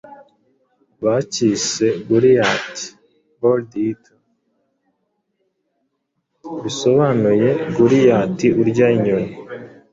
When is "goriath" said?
2.07-2.79